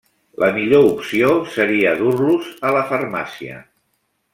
[0.43, 3.65] La millor opció seria dur-los a la farmàcia.